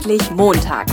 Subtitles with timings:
[0.00, 0.90] Endlich Montag.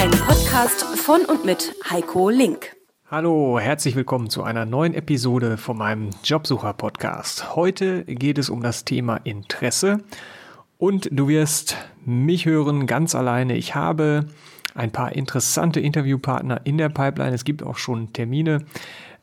[0.00, 2.74] Ein Podcast von und mit Heiko Link.
[3.08, 7.54] Hallo, herzlich willkommen zu einer neuen Episode von meinem Jobsucher-Podcast.
[7.54, 9.98] Heute geht es um das Thema Interesse
[10.78, 13.56] und du wirst mich hören ganz alleine.
[13.56, 14.26] Ich habe
[14.74, 17.32] ein paar interessante Interviewpartner in der Pipeline.
[17.32, 18.64] Es gibt auch schon Termine.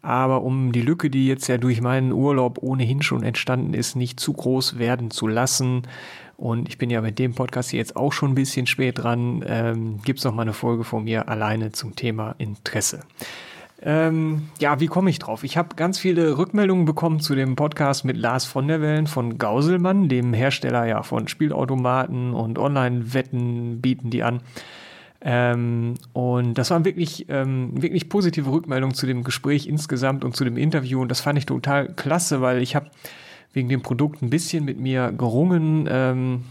[0.01, 4.19] Aber um die Lücke, die jetzt ja durch meinen Urlaub ohnehin schon entstanden ist, nicht
[4.19, 5.83] zu groß werden zu lassen,
[6.39, 9.43] und ich bin ja mit dem Podcast hier jetzt auch schon ein bisschen spät dran,
[9.45, 13.01] ähm, gibt es noch mal eine Folge von mir alleine zum Thema Interesse.
[13.81, 15.43] Ähm, ja, wie komme ich drauf?
[15.43, 19.37] Ich habe ganz viele Rückmeldungen bekommen zu dem Podcast mit Lars von der Wellen von
[19.37, 24.41] Gauselmann, dem Hersteller ja von Spielautomaten und Online-Wetten bieten die an.
[25.21, 30.45] Ähm, und das waren wirklich, ähm, wirklich positive Rückmeldungen zu dem Gespräch insgesamt und zu
[30.45, 31.01] dem Interview.
[31.01, 32.89] Und das fand ich total klasse, weil ich habe
[33.53, 35.87] wegen dem Produkt ein bisschen mit mir gerungen.
[35.91, 36.43] Ähm,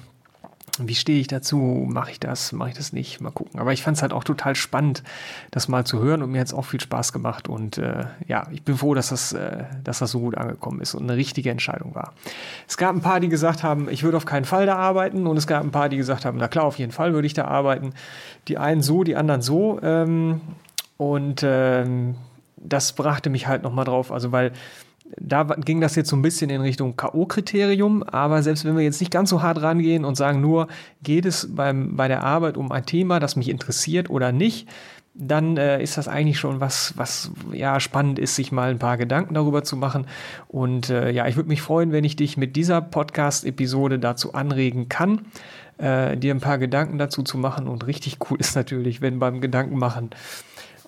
[0.87, 1.57] wie stehe ich dazu?
[1.89, 2.53] Mache ich das?
[2.53, 3.21] Mache ich das nicht?
[3.21, 3.59] Mal gucken.
[3.59, 5.03] Aber ich fand es halt auch total spannend,
[5.51, 7.49] das mal zu hören und mir hat es auch viel Spaß gemacht.
[7.49, 10.95] Und äh, ja, ich bin froh, dass das, äh, dass das so gut angekommen ist
[10.95, 12.13] und eine richtige Entscheidung war.
[12.69, 15.27] Es gab ein paar, die gesagt haben, ich würde auf keinen Fall da arbeiten.
[15.27, 17.35] Und es gab ein paar, die gesagt haben, na klar, auf jeden Fall würde ich
[17.35, 17.95] da arbeiten.
[18.47, 19.81] Die einen so, die anderen so.
[19.83, 20.41] Ähm,
[20.97, 22.17] und ähm,
[22.57, 24.13] das brachte mich halt nochmal drauf.
[24.13, 24.53] Also, weil
[25.17, 29.01] da ging das jetzt so ein bisschen in Richtung K.O.-Kriterium, aber selbst wenn wir jetzt
[29.01, 30.69] nicht ganz so hart rangehen und sagen nur,
[31.03, 34.69] geht es beim, bei der Arbeit um ein Thema, das mich interessiert oder nicht,
[35.15, 38.97] dann äh, ist das eigentlich schon was, was ja spannend ist, sich mal ein paar
[38.97, 40.07] Gedanken darüber zu machen.
[40.47, 44.89] Und äh, ja, ich würde mich freuen, wenn ich dich mit dieser Podcast-Episode dazu anregen
[44.89, 45.23] kann,
[45.79, 47.67] äh, dir ein paar Gedanken dazu zu machen.
[47.67, 50.11] Und richtig cool ist natürlich, wenn beim Gedankenmachen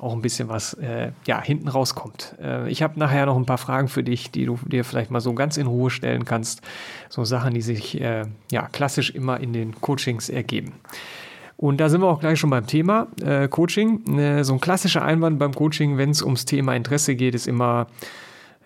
[0.01, 2.35] auch ein bisschen was äh, ja, hinten rauskommt.
[2.41, 5.21] Äh, ich habe nachher noch ein paar Fragen für dich, die du dir vielleicht mal
[5.21, 6.63] so ganz in Ruhe stellen kannst.
[7.09, 10.73] So Sachen, die sich äh, ja, klassisch immer in den Coachings ergeben.
[11.57, 14.19] Und da sind wir auch gleich schon beim Thema äh, Coaching.
[14.19, 17.87] Äh, so ein klassischer Einwand beim Coaching, wenn es ums Thema Interesse geht, ist immer,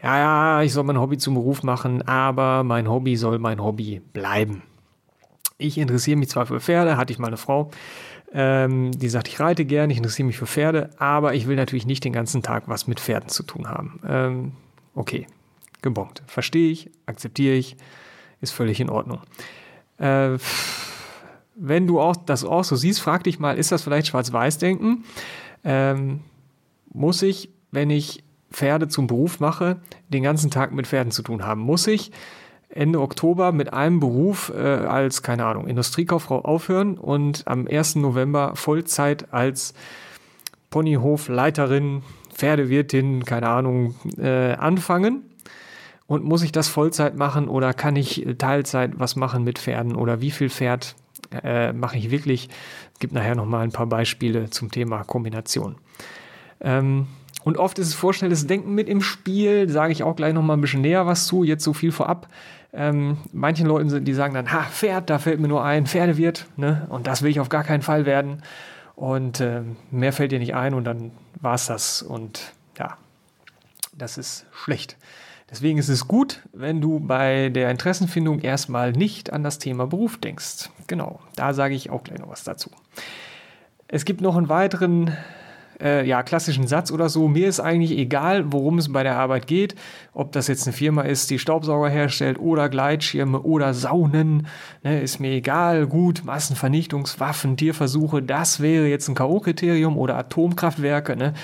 [0.01, 4.01] ja, ja, ich soll mein Hobby zum Beruf machen, aber mein Hobby soll mein Hobby
[4.13, 4.63] bleiben.
[5.59, 7.71] Ich interessiere mich zwar für Pferde, hatte ich mal eine Frau,
[8.37, 11.87] ähm, die sagt, ich reite gern, ich interessiere mich für Pferde, aber ich will natürlich
[11.87, 14.01] nicht den ganzen Tag was mit Pferden zu tun haben.
[14.07, 14.53] Ähm,
[14.95, 15.29] okay,
[15.83, 16.23] gebongt.
[16.27, 17.77] Verstehe ich, akzeptiere ich,
[18.41, 19.21] ist völlig in Ordnung.
[19.99, 20.37] Äh,
[21.55, 25.05] wenn du auch das auch so siehst, frag dich mal, ist das vielleicht Schwarz-Weiß-Denken?
[25.63, 26.21] Ähm,
[26.93, 31.45] muss ich, wenn ich Pferde zum Beruf mache, den ganzen Tag mit Pferden zu tun
[31.45, 31.61] haben?
[31.61, 32.11] Muss ich
[32.69, 37.97] Ende Oktober mit einem Beruf äh, als, keine Ahnung, Industriekauffrau aufhören und am 1.
[37.97, 39.75] November Vollzeit als
[40.71, 42.03] Ponyhofleiterin,
[42.35, 45.23] Pferdewirtin, keine Ahnung, äh, anfangen?
[46.07, 50.21] Und muss ich das Vollzeit machen oder kann ich Teilzeit was machen mit Pferden oder
[50.21, 50.97] wie viel Pferd
[51.43, 52.49] äh, mache ich wirklich?
[52.93, 55.77] Es gibt nachher noch mal ein paar Beispiele zum Thema Kombination.
[56.61, 57.07] Ähm,
[57.45, 60.55] und oft ist es vorstellendes Denken mit im Spiel, sage ich auch gleich noch mal
[60.55, 62.27] ein bisschen näher was zu, jetzt so viel vorab.
[62.73, 66.87] Ähm, manchen Leuten, die sagen dann, ha, Pferd, da fällt mir nur ein, Pferdewirt, ne?
[66.89, 68.43] Und das will ich auf gar keinen Fall werden.
[68.97, 69.61] Und äh,
[69.91, 72.03] mehr fällt dir nicht ein und dann war es das.
[72.03, 72.97] Und ja,
[73.93, 74.97] das ist schlecht.
[75.51, 80.17] Deswegen ist es gut, wenn du bei der Interessenfindung erstmal nicht an das Thema Beruf
[80.17, 80.71] denkst.
[80.87, 82.71] Genau, da sage ich auch gleich noch was dazu.
[83.87, 85.15] Es gibt noch einen weiteren
[85.81, 87.29] äh, ja, klassischen Satz oder so.
[87.29, 89.75] Mir ist eigentlich egal, worum es bei der Arbeit geht.
[90.13, 94.47] Ob das jetzt eine Firma ist, die Staubsauger herstellt oder Gleitschirme oder Saunen.
[94.83, 95.87] Ne, ist mir egal.
[95.87, 101.17] Gut, Massenvernichtungswaffen, Tierversuche, das wäre jetzt ein K.O.-Kriterium oder Atomkraftwerke.
[101.17, 101.35] Ne?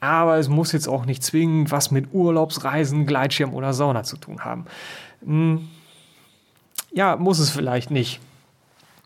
[0.00, 4.44] Aber es muss jetzt auch nicht zwingend was mit Urlaubsreisen, Gleitschirm oder Sauna zu tun
[4.44, 4.66] haben.
[5.24, 5.68] Hm.
[6.92, 8.20] Ja, muss es vielleicht nicht.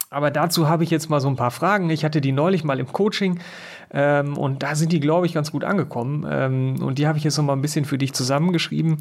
[0.09, 1.91] Aber dazu habe ich jetzt mal so ein paar Fragen.
[1.91, 3.41] Ich hatte die neulich mal im Coaching
[3.91, 6.25] ähm, und da sind die, glaube ich, ganz gut angekommen.
[6.29, 8.99] Ähm, und die habe ich jetzt noch mal ein bisschen für dich zusammengeschrieben.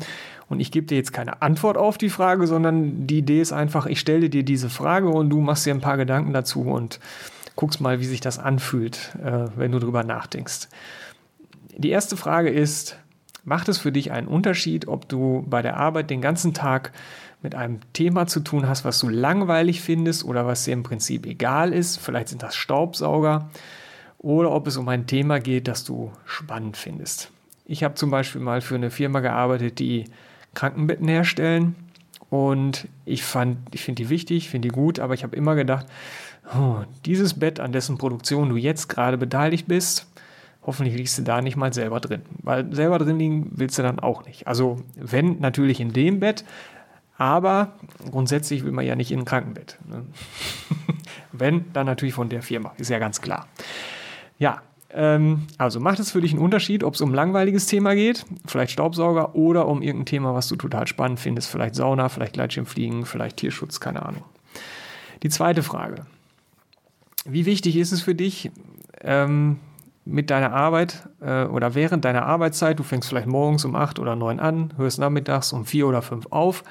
[0.50, 3.86] Und ich gebe dir jetzt keine Antwort auf die Frage, sondern die Idee ist einfach,
[3.86, 7.00] ich stelle dir diese Frage und du machst dir ein paar Gedanken dazu und
[7.56, 10.70] guckst mal, wie sich das anfühlt, äh, wenn du drüber nachdenkst.
[11.78, 12.98] Die erste Frage ist,
[13.44, 16.92] macht es für dich einen Unterschied, ob du bei der Arbeit den ganzen Tag
[17.42, 21.26] mit einem Thema zu tun hast, was du langweilig findest oder was dir im Prinzip
[21.26, 23.50] egal ist, vielleicht sind das Staubsauger,
[24.26, 27.30] oder ob es um ein Thema geht, das du spannend findest.
[27.66, 30.06] Ich habe zum Beispiel mal für eine Firma gearbeitet, die
[30.56, 31.76] Krankenbetten herstellen
[32.32, 35.86] und ich ich finde die wichtig, finde die gut, aber ich habe immer gedacht,
[36.58, 40.08] oh, dieses Bett, an dessen Produktion du jetzt gerade beteiligt bist,
[40.64, 44.00] hoffentlich liegst du da nicht mal selber drin, weil selber drin liegen willst du dann
[44.00, 44.48] auch nicht.
[44.48, 46.44] Also wenn natürlich in dem Bett,
[47.18, 47.74] Aber
[48.12, 49.78] grundsätzlich will man ja nicht in ein Krankenbett.
[49.88, 50.06] Ne?
[51.32, 53.48] Wenn, dann natürlich von der Firma, ist ja ganz klar.
[54.38, 57.96] Ja, ähm, also macht es für dich einen Unterschied, ob es um ein langweiliges Thema
[57.96, 62.34] geht, vielleicht Staubsauger, oder um irgendein Thema, was du total spannend findest, vielleicht Sauna, vielleicht
[62.34, 64.24] Gleitschirmfliegen, vielleicht Tierschutz, keine Ahnung.
[65.24, 66.06] Die zweite Frage.
[67.26, 68.52] Wie wichtig ist es für dich,
[69.02, 69.60] ähm,
[70.06, 74.16] mit deiner Arbeit äh, oder während deiner Arbeitszeit, du fängst vielleicht morgens um 8 oder
[74.16, 76.64] 9 an, hörst nachmittags um 4 oder 5 auf,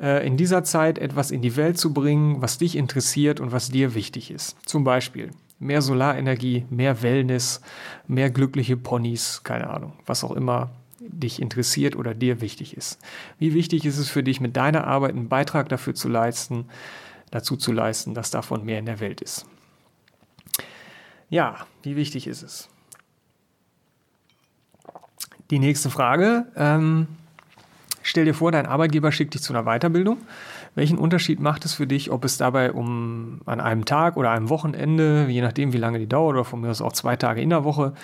[0.00, 3.70] äh, in dieser Zeit etwas in die Welt zu bringen, was dich interessiert und was
[3.70, 4.56] dir wichtig ist.
[4.66, 7.60] Zum Beispiel mehr Solarenergie, mehr Wellness,
[8.06, 12.98] mehr glückliche Ponys, keine Ahnung, was auch immer dich interessiert oder dir wichtig ist.
[13.38, 16.66] Wie wichtig ist es für dich, mit deiner Arbeit einen Beitrag dafür zu leisten,
[17.30, 19.46] dazu zu leisten, dass davon mehr in der Welt ist?
[21.30, 22.68] Ja, wie wichtig ist es?
[25.50, 26.46] Die nächste Frage.
[26.56, 27.06] Ähm,
[28.02, 30.18] stell dir vor, dein Arbeitgeber schickt dich zu einer Weiterbildung.
[30.74, 34.48] Welchen Unterschied macht es für dich, ob es dabei um an einem Tag oder einem
[34.48, 37.50] Wochenende, je nachdem wie lange die dauert, oder von mir aus auch zwei Tage in
[37.50, 37.94] der Woche,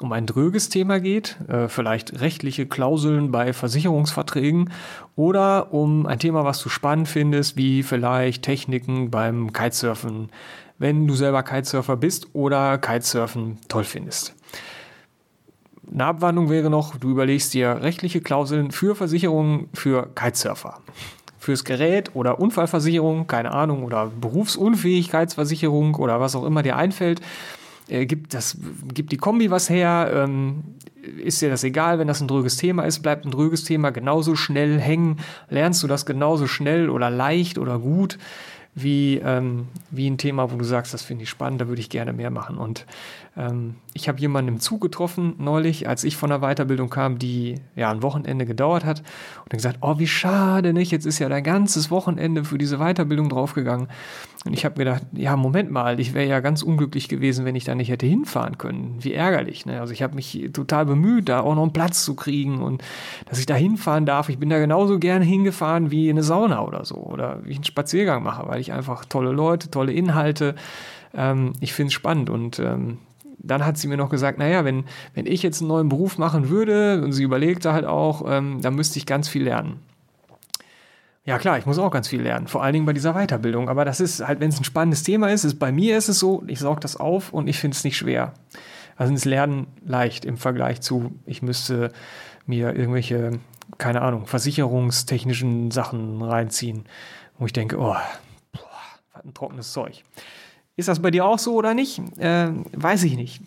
[0.00, 4.70] um ein dröges Thema geht, äh, vielleicht rechtliche Klauseln bei Versicherungsverträgen
[5.16, 10.30] oder um ein Thema, was du spannend findest, wie vielleicht Techniken beim Kitesurfen,
[10.78, 14.34] wenn du selber Kitesurfer bist oder Kitesurfen toll findest.
[15.92, 20.80] Eine Abwandlung wäre noch, du überlegst dir rechtliche Klauseln für Versicherungen für Kitesurfer.
[21.38, 27.20] Fürs Gerät oder Unfallversicherung, keine Ahnung, oder Berufsunfähigkeitsversicherung oder was auch immer dir einfällt.
[27.88, 28.58] Äh, gibt, das,
[28.92, 30.10] gibt die Kombi was her?
[30.12, 30.64] Ähm,
[31.22, 33.00] ist dir das egal, wenn das ein dröges Thema ist?
[33.00, 35.20] Bleibt ein dröges Thema genauso schnell hängen?
[35.48, 38.18] Lernst du das genauso schnell oder leicht oder gut?
[38.82, 41.90] wie, ähm, wie ein Thema, wo du sagst, das finde ich spannend, da würde ich
[41.90, 42.58] gerne mehr machen.
[42.58, 42.86] Und
[43.38, 47.54] ähm, ich habe jemanden im Zug getroffen neulich, als ich von der Weiterbildung kam, die
[47.76, 48.98] ja ein Wochenende gedauert hat
[49.44, 50.90] und dann gesagt, oh, wie schade, nicht?
[50.90, 53.88] Jetzt ist ja dein ganzes Wochenende für diese Weiterbildung draufgegangen.
[54.44, 57.64] Und ich habe gedacht, ja, Moment mal, ich wäre ja ganz unglücklich gewesen, wenn ich
[57.64, 58.96] da nicht hätte hinfahren können.
[59.00, 59.66] Wie ärgerlich.
[59.66, 59.80] Ne?
[59.80, 62.82] Also ich habe mich total bemüht, da auch noch einen Platz zu kriegen und
[63.26, 64.28] dass ich da hinfahren darf.
[64.28, 67.56] Ich bin da genauso gerne hingefahren wie in eine Sauna oder so oder wie ich
[67.58, 70.56] einen Spaziergang mache, weil ich einfach tolle Leute, tolle Inhalte,
[71.14, 72.98] ähm, ich finde es spannend und ähm,
[73.48, 74.84] dann hat sie mir noch gesagt, naja, wenn,
[75.14, 78.74] wenn ich jetzt einen neuen Beruf machen würde, und sie überlegte halt auch, ähm, dann
[78.74, 79.80] müsste ich ganz viel lernen.
[81.24, 83.68] Ja klar, ich muss auch ganz viel lernen, vor allen Dingen bei dieser Weiterbildung.
[83.68, 86.18] Aber das ist halt, wenn es ein spannendes Thema ist, ist bei mir ist es
[86.18, 88.32] so, ich sauge das auf und ich finde es nicht schwer.
[88.96, 91.92] Also ist Lernen leicht im Vergleich zu, ich müsste
[92.46, 93.32] mir irgendwelche,
[93.76, 96.84] keine Ahnung, versicherungstechnischen Sachen reinziehen,
[97.38, 97.94] wo ich denke, oh,
[98.52, 100.02] boah, was ein trockenes Zeug.
[100.78, 102.00] Ist das bei dir auch so oder nicht?
[102.18, 103.40] Äh, weiß ich nicht.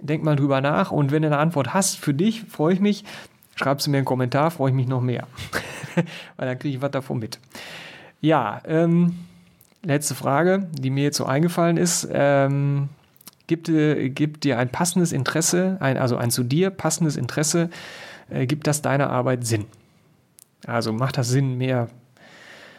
[0.00, 3.04] Denk mal drüber nach und wenn du eine Antwort hast für dich, freue ich mich.
[3.54, 5.28] Schreibst du mir einen Kommentar, freue ich mich noch mehr.
[6.36, 7.38] Weil dann kriege ich was davon mit.
[8.20, 9.14] Ja, ähm,
[9.84, 12.08] letzte Frage, die mir jetzt so eingefallen ist.
[12.10, 12.88] Ähm,
[13.46, 17.70] gibt, äh, gibt dir ein passendes Interesse, ein, also ein zu dir passendes Interesse,
[18.28, 19.66] äh, gibt das deiner Arbeit Sinn?
[20.66, 21.90] Also macht das Sinn, mehr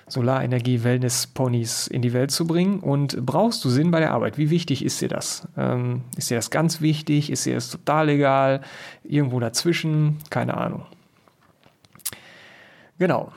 [0.07, 2.79] Solarenergie, Wellness, Ponys in die Welt zu bringen?
[2.79, 4.37] Und brauchst du Sinn bei der Arbeit?
[4.37, 5.47] Wie wichtig ist dir das?
[5.57, 7.31] Ähm, ist dir das ganz wichtig?
[7.31, 8.61] Ist dir das total egal?
[9.03, 10.19] Irgendwo dazwischen?
[10.29, 10.85] Keine Ahnung.
[12.99, 13.31] Genau.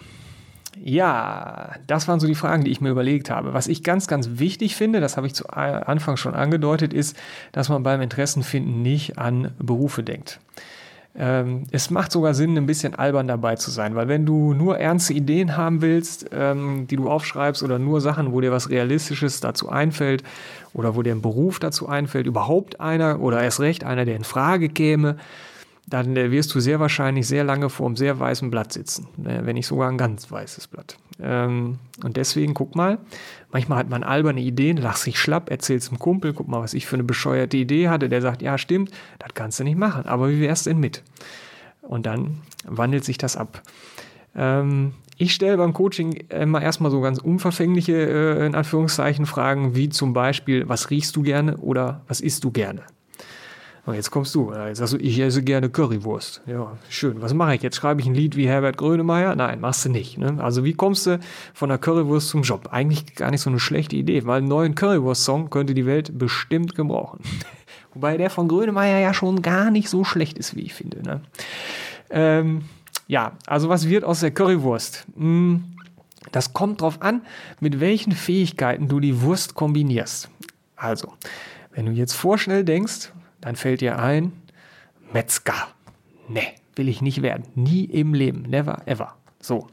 [0.82, 3.54] Ja, das waren so die Fragen, die ich mir überlegt habe.
[3.54, 7.16] Was ich ganz, ganz wichtig finde, das habe ich zu Anfang schon angedeutet, ist,
[7.52, 10.38] dass man beim Interessenfinden nicht an Berufe denkt.
[11.18, 14.78] Ähm, es macht sogar Sinn, ein bisschen albern dabei zu sein, weil wenn du nur
[14.78, 19.40] ernste Ideen haben willst, ähm, die du aufschreibst oder nur Sachen, wo dir was Realistisches
[19.40, 20.23] dazu einfällt
[20.75, 24.25] oder wo dir ein Beruf dazu einfällt, überhaupt einer oder erst recht einer, der in
[24.25, 25.16] Frage käme,
[25.87, 29.46] dann äh, wirst du sehr wahrscheinlich sehr lange vor einem sehr weißen Blatt sitzen, äh,
[29.46, 30.99] wenn nicht sogar ein ganz weißes Blatt.
[31.20, 32.99] Ähm, und deswegen guck mal,
[33.50, 36.87] manchmal hat man alberne Ideen, lach sich schlapp, erzählst dem Kumpel, guck mal, was ich
[36.87, 40.28] für eine bescheuerte Idee hatte, der sagt, ja stimmt, das kannst du nicht machen, aber
[40.28, 41.02] wie wär's denn mit?
[41.82, 43.62] Und dann wandelt sich das ab.
[44.35, 49.88] Ähm, ich stelle beim Coaching immer erstmal so ganz unverfängliche, äh, in Anführungszeichen, Fragen, wie
[49.88, 52.82] zum Beispiel, was riechst du gerne oder was isst du gerne?
[53.87, 54.52] Und jetzt kommst du.
[54.52, 56.43] Jetzt sagst du, ich esse gerne Currywurst.
[56.47, 57.23] Ja, schön.
[57.23, 57.76] Was mache ich jetzt?
[57.76, 59.37] Schreibe ich ein Lied wie Herbert Grönemeyer?
[59.37, 60.19] Nein, machst du nicht.
[60.19, 60.43] Ne?
[60.43, 61.21] Also wie kommst du
[61.55, 62.69] von der Currywurst zum Job?
[62.73, 66.75] Eigentlich gar nicht so eine schlechte Idee, weil einen neuen Currywurst-Song könnte die Welt bestimmt
[66.75, 67.21] gebrauchen.
[67.95, 71.02] Wobei der von Grönemeyer ja schon gar nicht so schlecht ist, wie ich finde.
[71.02, 71.21] Ne?
[72.11, 72.62] Ähm,
[73.07, 75.07] ja, also was wird aus der Currywurst?
[75.16, 75.62] Hm,
[76.33, 77.23] das kommt drauf an,
[77.61, 80.28] mit welchen Fähigkeiten du die Wurst kombinierst.
[80.75, 81.12] Also,
[81.73, 83.12] wenn du jetzt vorschnell denkst,
[83.47, 84.33] dann fällt dir ein,
[85.12, 85.69] Metzger.
[86.29, 86.43] Ne,
[86.75, 87.45] will ich nicht werden.
[87.55, 88.43] Nie im Leben.
[88.43, 89.15] Never, ever.
[89.41, 89.69] So.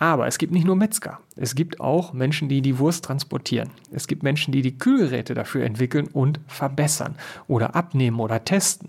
[0.00, 1.20] Aber es gibt nicht nur Metzger.
[1.36, 3.70] Es gibt auch Menschen, die die Wurst transportieren.
[3.92, 7.14] Es gibt Menschen, die die Kühlgeräte dafür entwickeln und verbessern
[7.46, 8.88] oder abnehmen oder testen.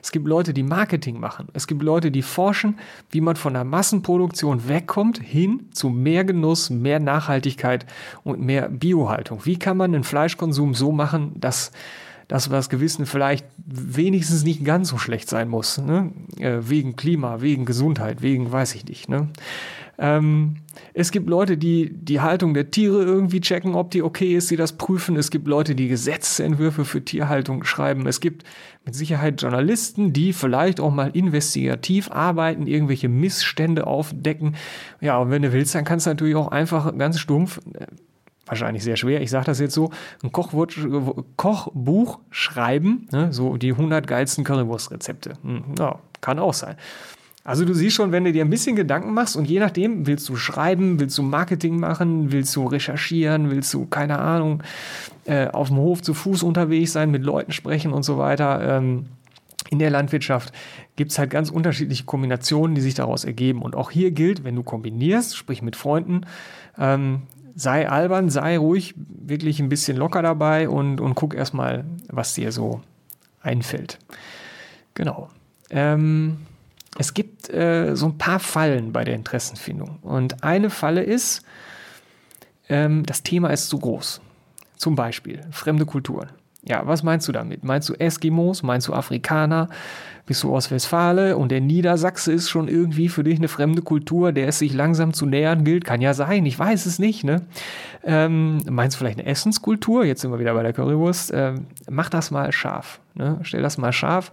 [0.00, 1.48] Es gibt Leute, die Marketing machen.
[1.52, 2.78] Es gibt Leute, die forschen,
[3.10, 7.86] wie man von der Massenproduktion wegkommt hin zu mehr Genuss, mehr Nachhaltigkeit
[8.22, 9.44] und mehr Biohaltung.
[9.44, 11.72] Wie kann man den Fleischkonsum so machen, dass
[12.32, 15.76] dass das Gewissen vielleicht wenigstens nicht ganz so schlecht sein muss.
[15.76, 16.12] Ne?
[16.38, 19.10] Äh, wegen Klima, wegen Gesundheit, wegen weiß ich nicht.
[19.10, 19.28] Ne?
[19.98, 20.56] Ähm,
[20.94, 24.56] es gibt Leute, die die Haltung der Tiere irgendwie checken, ob die okay ist, die
[24.56, 25.16] das prüfen.
[25.16, 28.06] Es gibt Leute, die Gesetzentwürfe für Tierhaltung schreiben.
[28.06, 28.44] Es gibt
[28.86, 34.56] mit Sicherheit Journalisten, die vielleicht auch mal investigativ arbeiten, irgendwelche Missstände aufdecken.
[35.02, 37.84] Ja, und wenn du willst, dann kannst du natürlich auch einfach ganz stumpf äh,
[38.46, 39.90] wahrscheinlich sehr schwer, ich sage das jetzt so,
[40.22, 40.78] ein Kochwurst,
[41.36, 45.34] Kochbuch schreiben, ne, so die 100 geilsten Currywurstrezepte.
[45.42, 46.76] Hm, ja, kann auch sein.
[47.44, 50.28] Also du siehst schon, wenn du dir ein bisschen Gedanken machst und je nachdem, willst
[50.28, 54.62] du schreiben, willst du Marketing machen, willst du recherchieren, willst du, keine Ahnung,
[55.24, 58.78] äh, auf dem Hof zu Fuß unterwegs sein, mit Leuten sprechen und so weiter.
[58.78, 59.06] Ähm,
[59.70, 60.52] in der Landwirtschaft
[60.94, 63.62] gibt es halt ganz unterschiedliche Kombinationen, die sich daraus ergeben.
[63.62, 66.26] Und auch hier gilt, wenn du kombinierst, sprich mit Freunden,
[66.78, 67.22] ähm,
[67.54, 72.52] sei albern, sei ruhig, wirklich ein bisschen locker dabei und, und guck erstmal, was dir
[72.52, 72.80] so
[73.40, 73.98] einfällt.
[74.94, 75.28] Genau.
[75.70, 76.38] Ähm,
[76.98, 79.98] es gibt äh, so ein paar Fallen bei der Interessenfindung.
[80.02, 81.42] Und eine Falle ist,
[82.68, 84.20] ähm, das Thema ist zu groß.
[84.76, 86.28] Zum Beispiel fremde Kulturen.
[86.64, 87.64] Ja, was meinst du damit?
[87.64, 88.62] Meinst du Eskimos?
[88.62, 89.68] Meinst du Afrikaner?
[90.26, 94.30] Bist du aus Westfale und der Niedersachse ist schon irgendwie für dich eine fremde Kultur,
[94.30, 95.84] der es sich langsam zu nähern gilt?
[95.84, 97.24] Kann ja sein, ich weiß es nicht.
[97.24, 97.42] Ne?
[98.04, 100.04] Ähm, meinst du vielleicht eine Essenskultur?
[100.04, 101.32] Jetzt sind wir wieder bei der Currywurst.
[101.34, 103.00] Ähm, mach das mal scharf.
[103.14, 103.40] Ne?
[103.42, 104.30] Stell das mal scharf,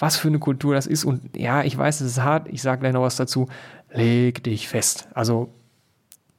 [0.00, 1.04] was für eine Kultur das ist.
[1.04, 2.48] Und ja, ich weiß, es ist hart.
[2.48, 3.46] Ich sage gleich noch was dazu.
[3.92, 5.08] Leg dich fest.
[5.14, 5.54] Also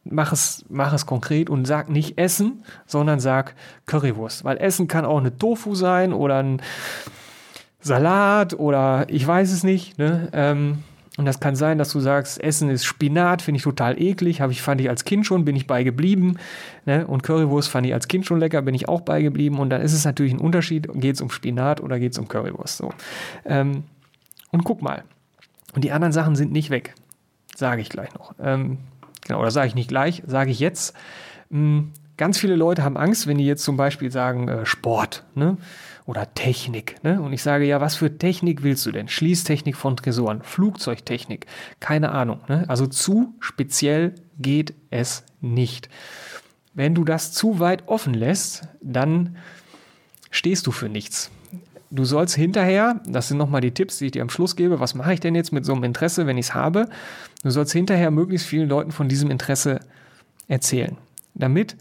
[0.03, 4.43] mach es, mach es konkret und sag nicht Essen, sondern sag Currywurst.
[4.43, 6.61] Weil Essen kann auch eine Tofu sein oder ein
[7.81, 9.97] Salat oder ich weiß es nicht.
[9.97, 10.29] Ne?
[10.33, 10.83] Ähm,
[11.17, 14.53] und das kann sein, dass du sagst, Essen ist Spinat, finde ich total eklig, habe
[14.53, 16.39] ich, fand ich als Kind schon, bin ich beigeblieben.
[16.85, 17.05] Ne?
[17.05, 19.59] Und Currywurst fand ich als Kind schon lecker, bin ich auch beigeblieben.
[19.59, 22.29] Und dann ist es natürlich ein Unterschied, geht es um Spinat oder geht es um
[22.29, 22.77] Currywurst.
[22.77, 22.93] So.
[23.45, 23.83] Ähm,
[24.51, 25.03] und guck mal.
[25.75, 26.95] Und die anderen Sachen sind nicht weg.
[27.55, 28.33] Sage ich gleich noch.
[28.41, 28.77] Ähm,
[29.29, 30.95] Genau, oder sage ich nicht gleich, sage ich jetzt.
[31.51, 35.57] Hm, ganz viele Leute haben Angst, wenn die jetzt zum Beispiel sagen äh, Sport ne?
[36.07, 36.95] oder Technik.
[37.03, 37.21] Ne?
[37.21, 39.07] Und ich sage, ja, was für Technik willst du denn?
[39.07, 41.45] Schließtechnik von Tresoren, Flugzeugtechnik,
[41.79, 42.41] keine Ahnung.
[42.47, 42.65] Ne?
[42.67, 45.89] Also zu speziell geht es nicht.
[46.73, 49.37] Wenn du das zu weit offen lässt, dann
[50.31, 51.29] stehst du für nichts.
[51.91, 54.93] Du sollst hinterher, das sind nochmal die Tipps, die ich dir am Schluss gebe, was
[54.93, 56.87] mache ich denn jetzt mit so einem Interesse, wenn ich es habe?
[57.43, 59.79] Du sollst hinterher möglichst vielen Leuten von diesem Interesse
[60.47, 60.97] erzählen.
[61.33, 61.75] Damit,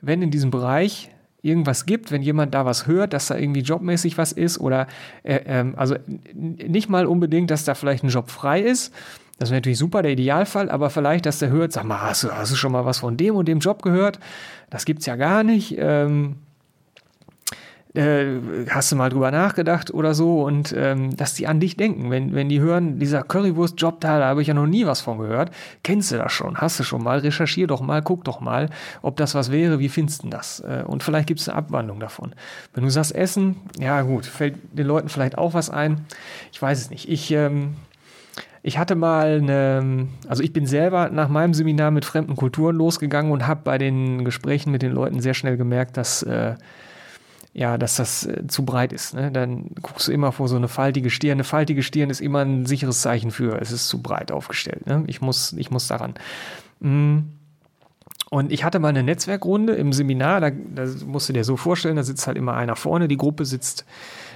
[0.00, 1.10] wenn in diesem Bereich
[1.42, 4.86] irgendwas gibt, wenn jemand da was hört, dass da irgendwie jobmäßig was ist oder
[5.22, 5.96] äh, äh, also
[6.34, 8.92] nicht mal unbedingt, dass da vielleicht ein Job frei ist.
[9.38, 12.30] Das wäre natürlich super, der Idealfall, aber vielleicht, dass der hört, sag mal, hast du,
[12.30, 14.20] hast du schon mal was von dem und dem Job gehört?
[14.68, 15.76] Das gibt's ja gar nicht.
[15.78, 16.36] Ähm,
[17.94, 22.10] äh, hast du mal drüber nachgedacht oder so und ähm, dass die an dich denken.
[22.10, 25.18] Wenn, wenn die hören, dieser Currywurst-Job da, da habe ich ja noch nie was von
[25.18, 25.50] gehört.
[25.82, 26.58] Kennst du das schon?
[26.58, 27.18] Hast du schon mal?
[27.18, 28.70] Recherchier doch mal, guck doch mal,
[29.02, 29.78] ob das was wäre.
[29.80, 30.60] Wie findest du das?
[30.60, 32.34] Äh, und vielleicht gibt es eine Abwandlung davon.
[32.74, 36.06] Wenn du sagst Essen, ja gut, fällt den Leuten vielleicht auch was ein.
[36.52, 37.08] Ich weiß es nicht.
[37.08, 37.74] Ich, ähm,
[38.62, 43.32] ich hatte mal eine, also ich bin selber nach meinem Seminar mit fremden Kulturen losgegangen
[43.32, 46.54] und habe bei den Gesprächen mit den Leuten sehr schnell gemerkt, dass äh,
[47.52, 49.14] ja, dass das äh, zu breit ist.
[49.14, 49.32] Ne?
[49.32, 51.32] Dann guckst du immer vor so eine faltige Stirn.
[51.32, 54.86] Eine faltige Stirn ist immer ein sicheres Zeichen für, es ist zu breit aufgestellt.
[54.86, 55.04] Ne?
[55.06, 56.14] Ich, muss, ich muss daran.
[56.80, 57.18] Mm.
[58.30, 61.96] Und ich hatte mal eine Netzwerkrunde im Seminar, da, da musst du dir so vorstellen,
[61.96, 63.84] da sitzt halt immer einer vorne, die Gruppe sitzt,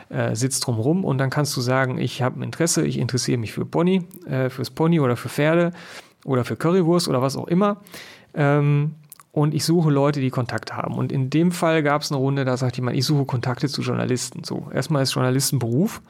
[0.09, 3.53] äh, sitzt drumrum und dann kannst du sagen, ich habe ein Interesse, ich interessiere mich
[3.53, 5.73] für Pony, äh, fürs Pony oder für Pferde
[6.25, 7.83] oder für Currywurst oder was auch immer.
[8.35, 8.97] Ähm,
[9.35, 10.95] und ich suche Leute, die Kontakte haben.
[10.95, 13.83] Und in dem Fall gab es eine Runde, da sagte jemand, ich suche Kontakte zu
[13.83, 14.45] Journalisten.
[14.45, 16.03] So, erstmal ist Journalistenberuf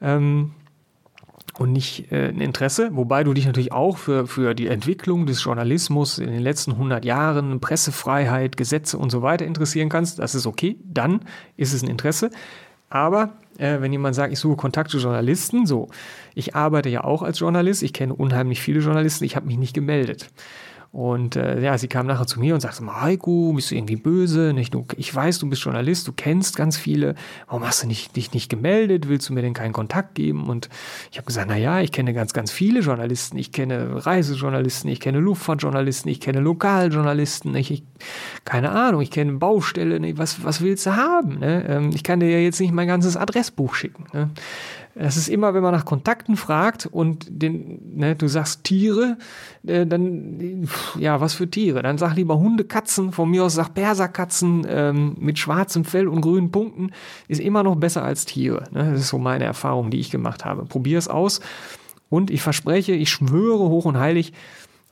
[0.00, 0.52] ähm,
[1.58, 5.44] und nicht äh, ein Interesse, wobei du dich natürlich auch für, für die Entwicklung des
[5.44, 10.18] Journalismus in den letzten 100 Jahren, Pressefreiheit, Gesetze und so weiter interessieren kannst.
[10.18, 11.20] Das ist okay, dann
[11.58, 12.30] ist es ein Interesse.
[12.88, 15.88] Aber äh, wenn jemand sagt, ich suche Kontakt zu Journalisten, so,
[16.34, 19.74] ich arbeite ja auch als Journalist, ich kenne unheimlich viele Journalisten, ich habe mich nicht
[19.74, 20.30] gemeldet.
[20.94, 24.52] Und äh, ja, sie kam nachher zu mir und sagte Heiko, bist du irgendwie böse?
[24.54, 27.16] Nicht, du, ich weiß, du bist Journalist, du kennst ganz viele.
[27.48, 29.08] Warum hast du nicht, dich nicht gemeldet?
[29.08, 30.48] Willst du mir denn keinen Kontakt geben?
[30.48, 30.68] Und
[31.10, 33.36] ich habe gesagt, na ja, ich kenne ganz, ganz viele Journalisten.
[33.38, 37.82] Ich kenne Reisejournalisten, ich kenne Luftfahrtjournalisten, ich kenne Lokaljournalisten, ich, ich
[38.44, 40.00] keine Ahnung, ich kenne Baustelle.
[40.16, 41.40] Was, was willst du haben?
[41.40, 41.64] Ne?
[41.66, 44.04] Ähm, ich kann dir ja jetzt nicht mein ganzes Adressbuch schicken.
[44.12, 44.30] Ne?
[44.94, 49.18] Das ist immer, wenn man nach Kontakten fragt und den, ne, du sagst Tiere,
[49.66, 51.82] äh, dann, ja, was für Tiere?
[51.82, 56.20] Dann sag lieber Hunde, Katzen, von mir aus sag Perserkatzen ähm, mit schwarzem Fell und
[56.20, 56.90] grünen Punkten,
[57.26, 58.64] ist immer noch besser als Tiere.
[58.70, 58.92] Ne?
[58.92, 60.64] Das ist so meine Erfahrung, die ich gemacht habe.
[60.64, 61.40] Probier es aus
[62.08, 64.32] und ich verspreche, ich schwöre hoch und heilig,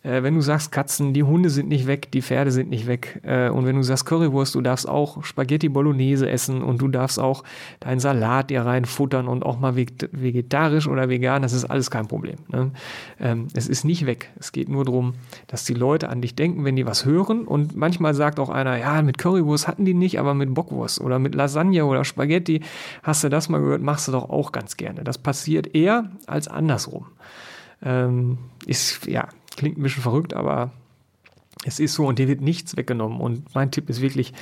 [0.03, 3.21] äh, wenn du sagst Katzen, die Hunde sind nicht weg, die Pferde sind nicht weg.
[3.23, 7.19] Äh, und wenn du sagst Currywurst, du darfst auch Spaghetti Bolognese essen und du darfst
[7.19, 7.45] auch
[7.81, 12.37] deinen Salat dir reinfuttern und auch mal vegetarisch oder vegan, das ist alles kein Problem.
[12.49, 12.73] Ne?
[13.21, 14.31] Ähm, es ist nicht weg.
[14.39, 15.15] Es geht nur darum,
[15.47, 17.45] dass die Leute an dich denken, wenn die was hören.
[17.45, 21.19] Und manchmal sagt auch einer, ja, mit Currywurst hatten die nicht, aber mit Bockwurst oder
[21.19, 22.63] mit Lasagne oder Spaghetti,
[23.03, 25.05] hast du das mal gehört, machst du doch auch ganz gerne.
[25.05, 27.07] Das passiert eher als andersrum.
[27.85, 30.73] Ähm, ist, ja, Klingt ein bisschen verrückt, aber
[31.65, 33.21] es ist so und dir wird nichts weggenommen.
[33.21, 34.33] Und mein Tipp ist wirklich,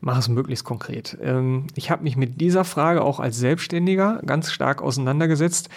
[0.00, 1.18] mach es möglichst konkret.
[1.20, 5.68] Ähm, ich habe mich mit dieser Frage auch als Selbstständiger ganz stark auseinandergesetzt.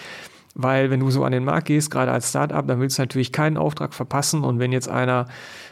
[0.56, 3.32] Weil wenn du so an den Markt gehst, gerade als Startup, dann willst du natürlich
[3.32, 4.44] keinen Auftrag verpassen.
[4.44, 5.28] Und wenn jetzt einer,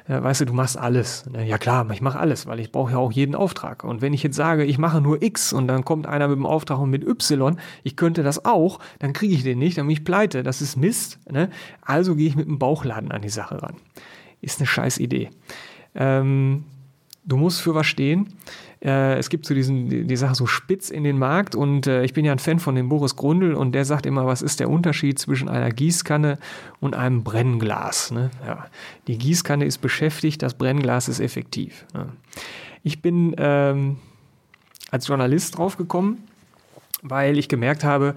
[0.08, 1.28] äh, weißt du, du machst alles.
[1.28, 1.48] Ne?
[1.48, 3.84] Ja klar, ich mache alles, weil ich brauche ja auch jeden Auftrag.
[3.84, 6.48] Und wenn ich jetzt sage, ich mache nur X und dann kommt einer mit dem
[6.48, 9.94] Auftrag und mit Y, ich könnte das auch, dann kriege ich den nicht, dann bin
[9.94, 10.42] ich pleite.
[10.42, 11.20] Das ist Mist.
[11.30, 11.52] Ne?
[11.82, 13.76] Also gehe ich mit dem Bauchladen an die Sache ran.
[14.42, 15.30] Ist eine scheiß Idee.
[15.94, 16.64] Ähm,
[17.24, 18.34] du musst für was stehen.
[18.84, 22.14] Äh, es gibt so diesen, die, Sache so spitz in den Markt und äh, ich
[22.14, 24.70] bin ja ein Fan von dem Boris Grundl und der sagt immer, was ist der
[24.70, 26.40] Unterschied zwischen einer Gießkanne
[26.80, 28.12] und einem Brennglas?
[28.12, 28.32] Ne?
[29.08, 31.86] Die Gießkanne ist beschäftigt, das Brennglas ist effektiv.
[31.94, 32.10] Ne?
[32.84, 33.98] Ich bin ähm,
[34.90, 36.24] als Journalist draufgekommen,
[37.04, 38.16] weil ich gemerkt habe,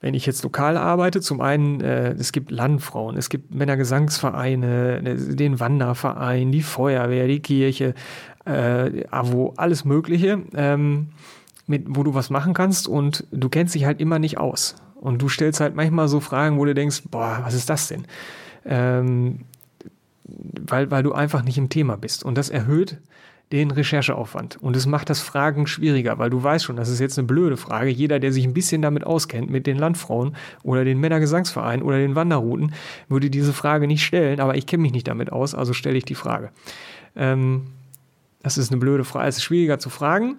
[0.00, 5.58] wenn ich jetzt lokal arbeite, zum einen, äh, es gibt Landfrauen, es gibt Männergesangsvereine, den
[5.58, 7.94] Wanderverein, die Feuerwehr, die Kirche,
[8.46, 11.08] äh, AWO, alles Mögliche, ähm,
[11.66, 14.76] mit, wo du was machen kannst und du kennst dich halt immer nicht aus.
[14.94, 18.06] Und du stellst halt manchmal so Fragen, wo du denkst, boah, was ist das denn?
[18.64, 19.40] Ähm,
[20.24, 22.24] weil, weil du einfach nicht im Thema bist.
[22.24, 22.98] Und das erhöht
[23.52, 24.60] den Rechercheaufwand.
[24.60, 27.56] Und es macht das Fragen schwieriger, weil du weißt schon, das ist jetzt eine blöde
[27.56, 27.90] Frage.
[27.90, 32.16] Jeder, der sich ein bisschen damit auskennt, mit den Landfrauen oder den Männergesangsvereinen oder den
[32.16, 32.72] Wanderrouten,
[33.08, 36.04] würde diese Frage nicht stellen, aber ich kenne mich nicht damit aus, also stelle ich
[36.04, 36.50] die Frage.
[37.14, 37.68] Ähm,
[38.42, 39.28] das ist eine blöde Frage.
[39.28, 40.36] Es ist schwieriger zu fragen.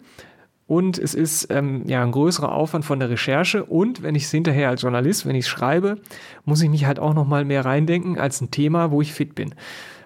[0.67, 3.63] Und es ist ähm, ja ein größerer Aufwand von der Recherche.
[3.63, 5.97] Und wenn ich es hinterher als Journalist, wenn ich es schreibe,
[6.43, 9.33] muss ich mich halt auch noch mal mehr reindenken als ein Thema, wo ich fit
[9.33, 9.55] bin.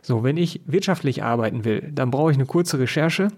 [0.04, 3.30] So, wenn ich wirtschaftlich arbeiten will, dann brauche ich eine kurze Recherche.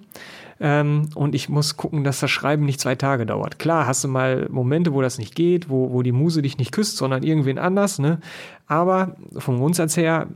[0.60, 3.58] Ähm, und ich muss gucken, dass das Schreiben nicht zwei Tage dauert.
[3.58, 6.74] Klar, hast du mal Momente, wo das nicht geht, wo, wo die Muse dich nicht
[6.74, 8.00] küsst, sondern irgendwen anders.
[8.00, 8.20] Ne?
[8.68, 10.28] Aber vom Grundsatz her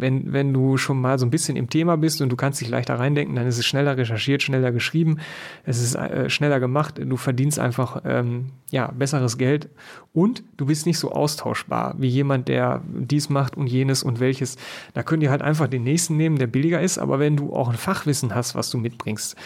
[0.00, 2.68] wenn, wenn du schon mal so ein bisschen im Thema bist und du kannst dich
[2.68, 5.18] leichter reindenken, dann ist es schneller recherchiert, schneller geschrieben,
[5.64, 9.68] es ist äh, schneller gemacht, du verdienst einfach ähm, ja, besseres Geld.
[10.12, 14.56] Und du bist nicht so austauschbar wie jemand, der dies macht und jenes und welches.
[14.94, 17.68] Da könnt ihr halt einfach den nächsten nehmen, der billiger ist, aber wenn du auch
[17.68, 19.36] ein Fachwissen hast, was du mitbringst,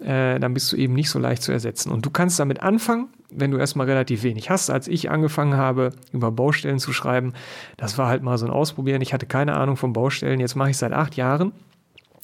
[0.00, 1.90] äh, dann bist du eben nicht so leicht zu ersetzen.
[1.90, 4.70] Und du kannst damit anfangen, wenn du erstmal relativ wenig hast.
[4.70, 7.32] Als ich angefangen habe, über Baustellen zu schreiben,
[7.76, 9.02] das war halt mal so ein Ausprobieren.
[9.02, 10.40] Ich hatte keine Ahnung von Baustellen.
[10.40, 11.52] Jetzt mache ich seit acht Jahren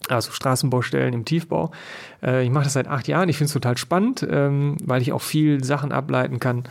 [0.09, 1.71] also Straßenbaustellen im Tiefbau.
[2.23, 3.29] Äh, ich mache das seit acht Jahren.
[3.29, 6.65] Ich finde es total spannend, ähm, weil ich auch viel Sachen ableiten kann,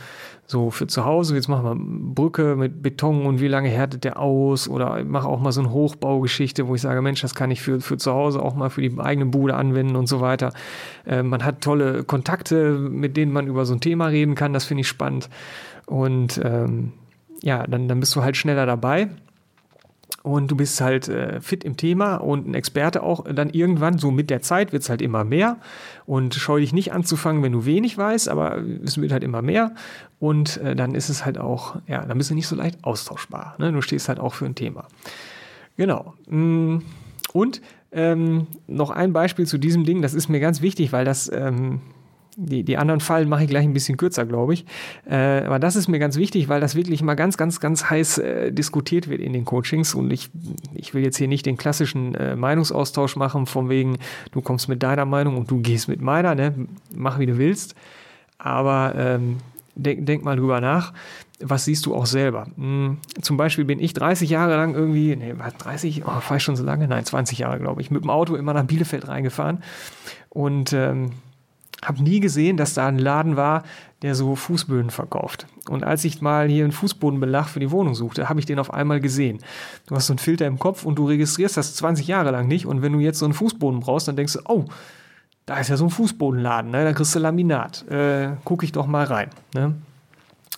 [0.46, 1.76] so für zu Hause, jetzt machen wir
[2.14, 5.60] Brücke mit Beton und wie lange härtet der aus oder ich mache auch mal so
[5.60, 8.68] eine Hochbaugeschichte, wo ich sage, Mensch, das kann ich für, für zu Hause auch mal
[8.68, 10.52] für die eigene Bude anwenden und so weiter.
[11.06, 14.64] Äh, man hat tolle Kontakte, mit denen man über so ein Thema reden kann, das
[14.64, 15.30] finde ich spannend.
[15.86, 16.92] Und ähm,
[17.42, 19.08] ja, dann, dann bist du halt schneller dabei
[20.22, 24.10] und du bist halt äh, fit im Thema und ein Experte auch dann irgendwann, so
[24.10, 25.58] mit der Zeit wird es halt immer mehr
[26.06, 29.74] und scheu dich nicht anzufangen, wenn du wenig weißt, aber es wird halt immer mehr
[30.20, 33.56] und äh, dann ist es halt auch, ja, dann bist du nicht so leicht austauschbar.
[33.58, 33.72] Ne?
[33.72, 34.86] Du stehst halt auch für ein Thema.
[35.76, 36.14] Genau.
[36.28, 36.78] Mm,
[37.32, 41.30] und ähm, noch ein Beispiel zu diesem Ding, das ist mir ganz wichtig, weil das
[41.32, 41.80] ähm,
[42.36, 44.64] die, die anderen Fallen mache ich gleich ein bisschen kürzer, glaube ich.
[45.08, 48.18] Äh, aber das ist mir ganz wichtig, weil das wirklich mal ganz, ganz, ganz heiß
[48.18, 49.94] äh, diskutiert wird in den Coachings.
[49.94, 50.30] Und ich,
[50.74, 53.98] ich will jetzt hier nicht den klassischen äh, Meinungsaustausch machen, von wegen,
[54.30, 56.54] du kommst mit deiner Meinung und du gehst mit meiner, ne?
[56.94, 57.74] mach wie du willst.
[58.38, 59.36] Aber ähm,
[59.74, 60.92] denk, denk mal drüber nach.
[61.40, 62.46] was siehst du auch selber?
[62.56, 66.56] Hm, zum Beispiel bin ich 30 Jahre lang irgendwie, nee, 30, oh, fahre ich schon
[66.56, 66.88] so lange?
[66.88, 69.62] Nein, 20 Jahre, glaube ich, mit dem Auto immer nach Bielefeld reingefahren
[70.30, 71.12] und ähm,
[71.84, 73.64] habe nie gesehen, dass da ein Laden war,
[74.02, 75.46] der so Fußböden verkauft.
[75.68, 78.72] Und als ich mal hier einen Fußbodenbelag für die Wohnung suchte, habe ich den auf
[78.72, 79.38] einmal gesehen.
[79.86, 82.66] Du hast so einen Filter im Kopf und du registrierst das 20 Jahre lang nicht.
[82.66, 84.64] Und wenn du jetzt so einen Fußboden brauchst, dann denkst du, oh,
[85.46, 86.84] da ist ja so ein Fußbodenladen, ne?
[86.84, 87.88] da kriegst du Laminat.
[87.90, 89.30] Äh, guck ich doch mal rein.
[89.54, 89.74] Ne?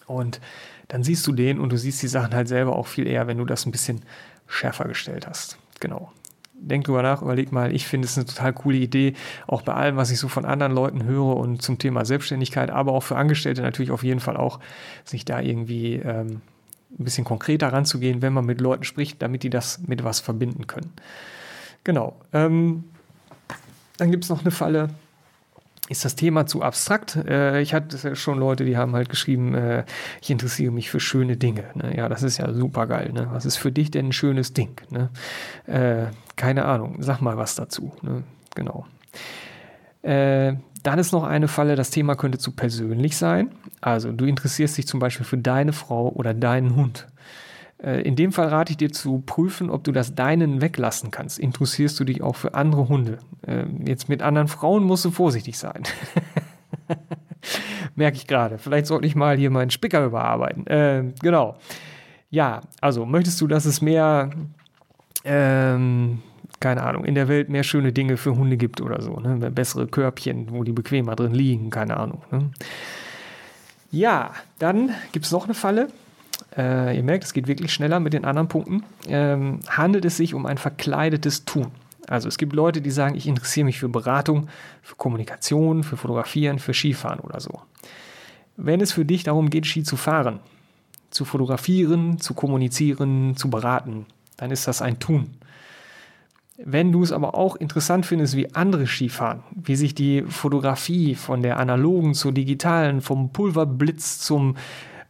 [0.06, 0.40] Und
[0.88, 3.38] dann siehst du den und du siehst die Sachen halt selber auch viel eher, wenn
[3.38, 4.02] du das ein bisschen
[4.46, 5.56] schärfer gestellt hast.
[5.80, 6.12] Genau
[6.68, 9.14] denk drüber nach, überleg mal, ich finde es eine total coole Idee,
[9.46, 12.92] auch bei allem, was ich so von anderen Leuten höre und zum Thema Selbstständigkeit, aber
[12.92, 14.60] auch für Angestellte natürlich auf jeden Fall auch,
[15.04, 16.40] sich da irgendwie ähm,
[16.98, 20.66] ein bisschen konkreter ranzugehen, wenn man mit Leuten spricht, damit die das mit was verbinden
[20.66, 20.92] können.
[21.82, 22.16] Genau.
[22.32, 22.84] Ähm,
[23.96, 24.88] dann gibt es noch eine Falle,
[25.88, 27.16] ist das Thema zu abstrakt.
[27.16, 29.84] Äh, ich hatte schon Leute, die haben halt geschrieben, äh,
[30.22, 31.64] ich interessiere mich für schöne Dinge.
[31.74, 31.96] Ne?
[31.96, 33.12] Ja, das ist ja super geil.
[33.12, 33.28] Ne?
[33.30, 34.80] Was ist für dich denn ein schönes Ding?
[34.90, 35.10] Ne?
[35.66, 37.92] Äh, keine Ahnung, sag mal was dazu.
[38.02, 38.22] Ne?
[38.54, 38.86] Genau.
[40.02, 43.50] Äh, dann ist noch eine Falle, das Thema könnte zu persönlich sein.
[43.80, 47.06] Also du interessierst dich zum Beispiel für deine Frau oder deinen Hund.
[47.84, 51.38] Äh, in dem Fall rate ich dir zu prüfen, ob du das Deinen weglassen kannst.
[51.38, 53.18] Interessierst du dich auch für andere Hunde?
[53.46, 55.82] Ähm, jetzt mit anderen Frauen musst du vorsichtig sein.
[57.94, 58.58] Merke ich gerade.
[58.58, 60.66] Vielleicht sollte ich mal hier meinen Spicker überarbeiten.
[60.66, 61.56] Äh, genau.
[62.30, 64.30] Ja, also möchtest du, dass es mehr,
[65.24, 66.22] ähm,
[66.58, 69.20] keine Ahnung, in der Welt mehr schöne Dinge für Hunde gibt oder so.
[69.20, 69.50] Ne?
[69.50, 72.22] Bessere Körbchen, wo die bequemer drin liegen, keine Ahnung.
[72.32, 72.50] Ne?
[73.92, 75.88] Ja, dann gibt es noch eine Falle
[76.56, 80.34] äh, ihr merkt, es geht wirklich schneller mit den anderen Punkten, ähm, handelt es sich
[80.34, 81.72] um ein verkleidetes Tun.
[82.06, 84.48] Also es gibt Leute, die sagen, ich interessiere mich für Beratung,
[84.82, 87.62] für Kommunikation, für Fotografieren, für Skifahren oder so.
[88.56, 90.40] Wenn es für dich darum geht, Ski zu fahren,
[91.10, 95.30] zu fotografieren, zu kommunizieren, zu beraten, dann ist das ein Tun.
[96.56, 101.42] Wenn du es aber auch interessant findest, wie andere Skifahren, wie sich die Fotografie von
[101.42, 104.56] der analogen zur digitalen, vom Pulverblitz zum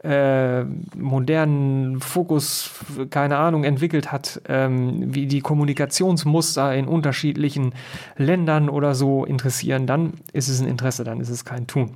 [0.05, 0.65] äh,
[0.97, 2.71] modernen Fokus,
[3.11, 7.73] keine Ahnung, entwickelt hat, ähm, wie die Kommunikationsmuster in unterschiedlichen
[8.17, 11.95] Ländern oder so interessieren, dann ist es ein Interesse, dann ist es kein Tun.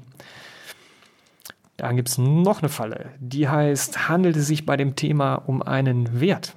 [1.77, 5.62] Dann gibt es noch eine Falle, die heißt, handelt es sich bei dem Thema um
[5.62, 6.55] einen Wert?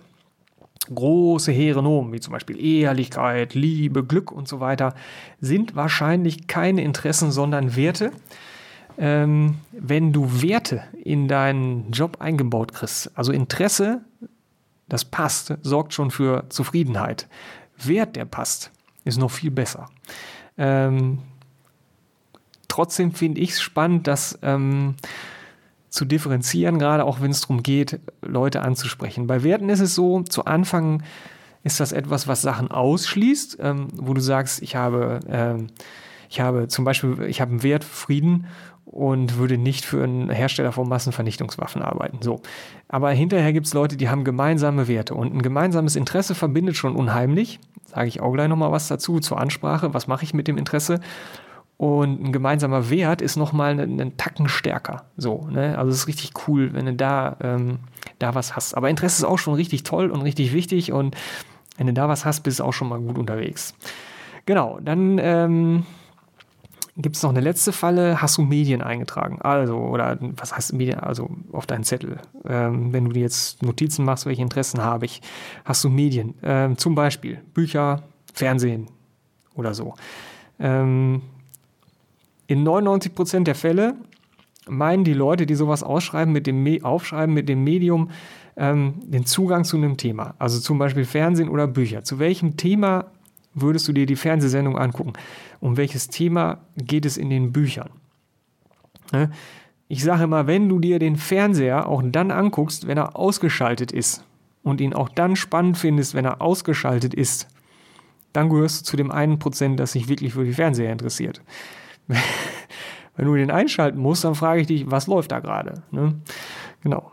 [0.94, 4.96] Große hehre Nomen, wie zum Beispiel Ehrlichkeit, Liebe, Glück und so weiter,
[5.40, 8.12] sind wahrscheinlich keine Interessen, sondern Werte,
[9.02, 14.02] ähm, wenn du Werte in deinen Job eingebaut kriegst, also Interesse,
[14.88, 17.28] das passt, sorgt schon für Zufriedenheit.
[17.84, 18.72] Wert, der passt,
[19.04, 19.88] ist noch viel besser.
[20.56, 21.18] Ähm,
[22.68, 24.96] trotzdem finde ich es spannend, das ähm,
[25.90, 29.26] zu differenzieren, gerade auch wenn es darum geht, Leute anzusprechen.
[29.26, 31.02] Bei Werten ist es so, zu Anfang
[31.64, 35.68] ist das etwas, was Sachen ausschließt, ähm, wo du sagst, ich habe, ähm,
[36.30, 38.46] ich habe zum Beispiel, ich habe einen Wert Frieden
[38.92, 42.20] und würde nicht für einen Hersteller von Massenvernichtungswaffen arbeiten.
[42.22, 42.42] So.
[42.90, 46.96] Aber hinterher gibt es Leute, die haben gemeinsame Werte und ein gemeinsames Interesse verbindet schon
[46.96, 47.60] unheimlich.
[47.86, 49.94] Sage ich auch gleich nochmal was dazu zur Ansprache.
[49.94, 51.00] Was mache ich mit dem Interesse?
[51.78, 55.06] Und ein gemeinsamer Wert ist nochmal einen, Tacken stärker.
[55.18, 55.78] So, ne?
[55.78, 57.80] Also es ist richtig cool, wenn du da, ähm,
[58.20, 58.76] da was hast.
[58.78, 60.92] Aber Interesse ist auch schon richtig toll und richtig wichtig.
[60.92, 61.16] Und
[61.78, 63.74] wenn du da was hast, bist du auch schon mal gut unterwegs.
[64.46, 65.86] Genau, dann ähm,
[66.98, 69.42] gibt es noch eine letzte Falle, hast du Medien eingetragen?
[69.42, 72.18] Also, oder was heißt Medien, also auf deinen Zettel.
[72.46, 75.22] Ähm, wenn du dir jetzt Notizen machst, welche Interessen habe ich,
[75.66, 76.36] hast du Medien.
[76.44, 78.88] Ähm, zum Beispiel Bücher, Fernsehen
[79.56, 79.94] oder so.
[80.60, 81.22] Ähm,
[82.48, 83.96] in 99 Prozent der Fälle
[84.68, 88.10] meinen die Leute, die sowas ausschreiben, mit dem Me aufschreiben mit dem Medium
[88.58, 90.36] ähm, den Zugang zu einem Thema.
[90.38, 92.04] Also zum Beispiel Fernsehen oder Bücher.
[92.04, 93.06] Zu welchem Thema
[93.54, 95.14] würdest du dir die Fernsehsendung angucken?
[95.60, 97.90] Um welches Thema geht es in den Büchern?
[99.12, 99.32] Ne?
[99.88, 104.24] Ich sage immer, wenn du dir den Fernseher auch dann anguckst, wenn er ausgeschaltet ist
[104.64, 107.48] und ihn auch dann spannend findest, wenn er ausgeschaltet ist,
[108.32, 111.42] dann gehörst du zu dem einen Prozent, das sich wirklich für die Fernseher interessiert.
[113.16, 115.84] wenn du den einschalten musst, dann frage ich dich, was läuft da gerade?
[115.92, 116.16] Ne?
[116.84, 117.12] Genau.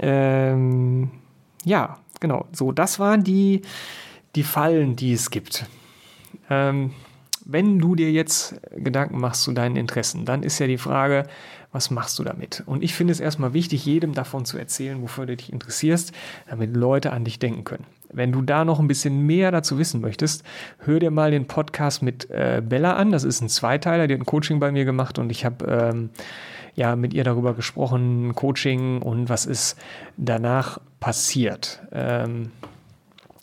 [0.00, 1.10] Ähm,
[1.64, 2.46] ja, genau.
[2.52, 3.62] So, das waren die
[4.36, 5.66] die Fallen, die es gibt.
[6.48, 6.92] Ähm,
[7.44, 11.26] wenn du dir jetzt Gedanken machst zu deinen Interessen, dann ist ja die Frage,
[11.72, 12.62] was machst du damit?
[12.66, 16.12] Und ich finde es erstmal wichtig, jedem davon zu erzählen, wofür du dich interessierst,
[16.48, 17.86] damit Leute an dich denken können.
[18.12, 20.42] Wenn du da noch ein bisschen mehr dazu wissen möchtest,
[20.78, 23.12] hör dir mal den Podcast mit äh, Bella an.
[23.12, 26.10] Das ist ein Zweiteiler, die hat ein Coaching bei mir gemacht und ich habe ähm,
[26.74, 29.76] ja mit ihr darüber gesprochen, Coaching und was ist
[30.16, 31.82] danach passiert.
[31.92, 32.50] Ähm,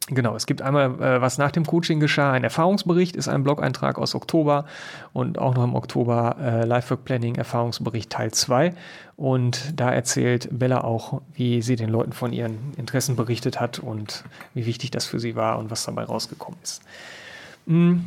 [0.09, 2.31] Genau, es gibt einmal, äh, was nach dem Coaching geschah.
[2.31, 4.65] Ein Erfahrungsbericht ist ein Blog-Eintrag aus Oktober
[5.11, 8.73] und auch noch im Oktober äh, Lifework Planning Erfahrungsbericht Teil 2.
[9.17, 14.23] Und da erzählt Bella auch, wie sie den Leuten von ihren Interessen berichtet hat und
[14.53, 16.83] wie wichtig das für sie war und was dabei rausgekommen ist.
[17.65, 17.97] Mm,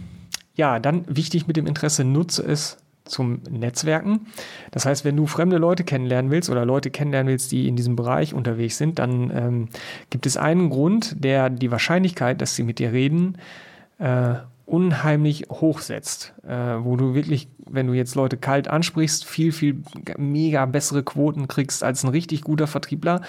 [0.54, 2.78] ja, dann wichtig mit dem Interesse, nutze es
[3.10, 4.26] zum Netzwerken.
[4.70, 7.96] Das heißt, wenn du fremde Leute kennenlernen willst oder Leute kennenlernen willst, die in diesem
[7.96, 9.68] Bereich unterwegs sind, dann ähm,
[10.10, 13.36] gibt es einen Grund, der die Wahrscheinlichkeit, dass sie mit dir reden,
[13.98, 14.34] äh,
[14.70, 19.82] unheimlich hochsetzt, äh, wo du wirklich, wenn du jetzt Leute kalt ansprichst, viel, viel
[20.16, 23.20] mega bessere Quoten kriegst als ein richtig guter Vertriebler.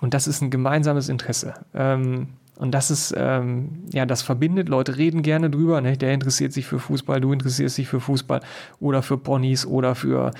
[0.00, 1.54] Und das ist ein gemeinsames Interesse.
[1.72, 4.68] Ähm, und das ist, ähm, ja, das verbindet.
[4.68, 5.80] Leute reden gerne drüber.
[5.80, 5.96] Ne?
[5.96, 8.40] Der interessiert sich für Fußball, du interessierst dich für Fußball
[8.80, 10.32] oder für Ponys oder für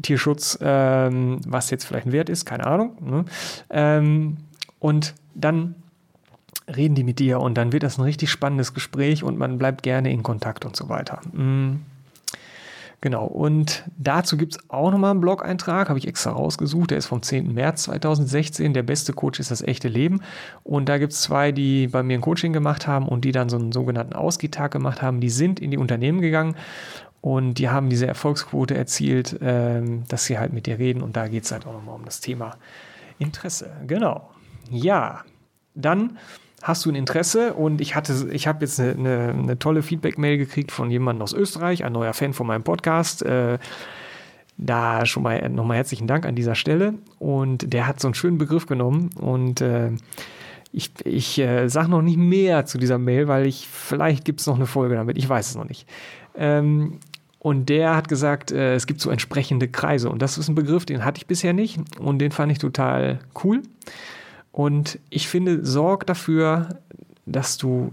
[0.00, 2.96] Tierschutz, ähm, was jetzt vielleicht ein Wert ist, keine Ahnung.
[3.04, 3.24] Ne?
[3.68, 4.38] Ähm,
[4.78, 5.74] und dann
[6.74, 9.82] reden die mit dir und dann wird das ein richtig spannendes Gespräch und man bleibt
[9.82, 11.20] gerne in Kontakt und so weiter.
[11.32, 11.82] Mhm.
[13.02, 17.06] Genau, und dazu gibt es auch nochmal einen Blog-Eintrag, habe ich extra rausgesucht, der ist
[17.06, 17.52] vom 10.
[17.52, 18.72] März 2016.
[18.72, 20.22] Der beste Coach ist das echte Leben.
[20.64, 23.50] Und da gibt es zwei, die bei mir ein Coaching gemacht haben und die dann
[23.50, 25.20] so einen sogenannten Ausgehtag gemacht haben.
[25.20, 26.56] Die sind in die Unternehmen gegangen
[27.20, 31.02] und die haben diese Erfolgsquote erzielt, ähm, dass sie halt mit dir reden.
[31.02, 32.56] Und da geht es halt auch nochmal um das Thema
[33.18, 33.70] Interesse.
[33.86, 34.30] Genau.
[34.70, 35.22] Ja,
[35.74, 36.18] dann
[36.62, 37.54] hast du ein Interesse?
[37.54, 41.32] Und ich hatte, ich habe jetzt eine, eine, eine tolle Feedback-Mail gekriegt von jemandem aus
[41.32, 43.22] Österreich, ein neuer Fan von meinem Podcast.
[43.22, 43.58] Äh,
[44.58, 46.94] da schon mal nochmal herzlichen Dank an dieser Stelle.
[47.18, 49.90] Und der hat so einen schönen Begriff genommen und äh,
[50.72, 54.46] ich, ich äh, sage noch nicht mehr zu dieser Mail, weil ich vielleicht gibt es
[54.46, 55.18] noch eine Folge damit.
[55.18, 55.86] Ich weiß es noch nicht.
[56.34, 56.98] Ähm,
[57.38, 60.10] und der hat gesagt, es gibt so entsprechende Kreise.
[60.10, 61.78] Und das ist ein Begriff, den hatte ich bisher nicht.
[62.00, 63.62] Und den fand ich total cool.
[64.56, 66.80] Und ich finde, sorg dafür,
[67.26, 67.92] dass du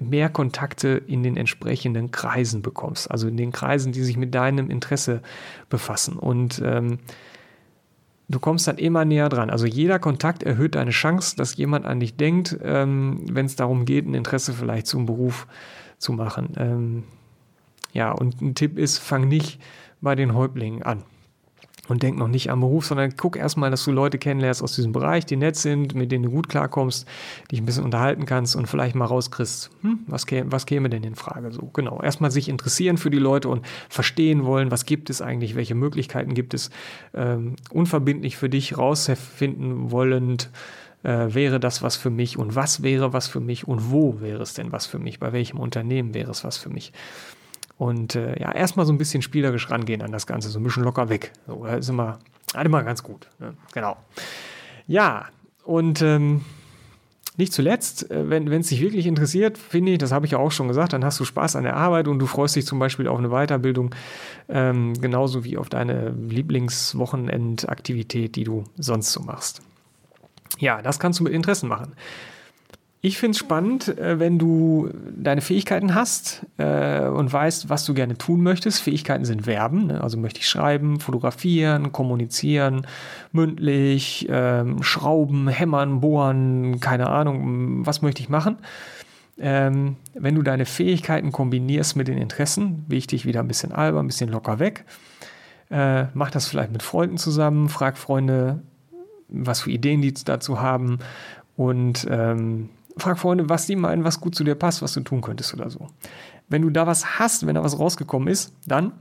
[0.00, 4.70] mehr Kontakte in den entsprechenden Kreisen bekommst, also in den Kreisen, die sich mit deinem
[4.70, 5.20] Interesse
[5.68, 6.16] befassen.
[6.16, 7.00] Und ähm,
[8.30, 9.50] du kommst dann immer näher dran.
[9.50, 13.84] Also jeder Kontakt erhöht deine Chance, dass jemand an dich denkt, ähm, wenn es darum
[13.84, 15.46] geht, ein Interesse vielleicht zum Beruf
[15.98, 16.54] zu machen.
[16.56, 17.04] Ähm,
[17.92, 19.60] ja, und ein Tipp ist, fang nicht
[20.00, 21.02] bei den Häuptlingen an
[21.90, 24.92] und denk noch nicht am Beruf, sondern guck erstmal, dass du Leute kennenlernst aus diesem
[24.92, 27.06] Bereich, die nett sind, mit denen du gut klarkommst,
[27.50, 31.02] dich ein bisschen unterhalten kannst und vielleicht mal rauskriegst, hm, was, käme, was käme denn
[31.02, 31.68] in Frage so.
[31.72, 35.74] Genau, erstmal sich interessieren für die Leute und verstehen wollen, was gibt es eigentlich, welche
[35.74, 36.70] Möglichkeiten gibt es,
[37.12, 40.50] ähm, unverbindlich für dich rausfinden wollend,
[41.02, 44.42] äh, wäre das was für mich und was wäre was für mich und wo wäre
[44.42, 46.92] es denn was für mich, bei welchem Unternehmen wäre es was für mich.
[47.80, 50.84] Und äh, ja, erstmal so ein bisschen spielerisch rangehen an das Ganze, so ein bisschen
[50.84, 51.32] locker weg.
[51.46, 52.18] So, das ist immer,
[52.54, 53.26] halt immer ganz gut.
[53.38, 53.54] Ne?
[53.72, 53.96] Genau.
[54.86, 55.28] Ja,
[55.64, 56.44] und ähm,
[57.38, 60.52] nicht zuletzt, äh, wenn es dich wirklich interessiert, finde ich, das habe ich ja auch
[60.52, 63.08] schon gesagt, dann hast du Spaß an der Arbeit und du freust dich zum Beispiel
[63.08, 63.94] auf eine Weiterbildung,
[64.50, 69.62] ähm, genauso wie auf deine Lieblingswochenendaktivität, die du sonst so machst.
[70.58, 71.94] Ja, das kannst du mit Interessen machen.
[73.02, 77.94] Ich finde es spannend, äh, wenn du deine Fähigkeiten hast äh, und weißt, was du
[77.94, 78.82] gerne tun möchtest.
[78.82, 80.02] Fähigkeiten sind Verben, ne?
[80.02, 82.86] also möchte ich schreiben, fotografieren, kommunizieren,
[83.32, 88.58] mündlich, ähm, schrauben, hämmern, bohren, keine Ahnung, was möchte ich machen.
[89.38, 94.08] Ähm, wenn du deine Fähigkeiten kombinierst mit den Interessen, wichtig, wieder ein bisschen albern, ein
[94.08, 94.84] bisschen locker weg.
[95.70, 98.60] Äh, mach das vielleicht mit Freunden zusammen, frag Freunde,
[99.28, 100.98] was für Ideen die dazu haben
[101.56, 102.68] und ähm,
[103.00, 105.70] frag Freunde, was die meinen, was gut zu dir passt, was du tun könntest oder
[105.70, 105.88] so.
[106.48, 108.92] Wenn du da was hast, wenn da was rausgekommen ist, dann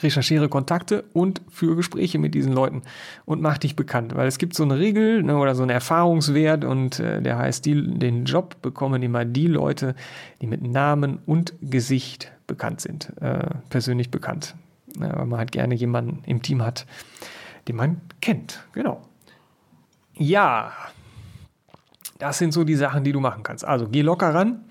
[0.00, 2.82] recherchiere Kontakte und führe Gespräche mit diesen Leuten
[3.24, 6.64] und mach dich bekannt, weil es gibt so eine Regel ne, oder so einen Erfahrungswert
[6.64, 9.94] und äh, der heißt, die, den Job bekommen immer die Leute,
[10.40, 14.54] die mit Namen und Gesicht bekannt sind, äh, persönlich bekannt,
[15.00, 16.86] ja, weil man halt gerne jemanden im Team hat,
[17.68, 19.02] den man kennt, genau.
[20.14, 20.72] Ja,
[22.18, 23.64] das sind so die Sachen, die du machen kannst.
[23.64, 24.64] Also geh locker ran,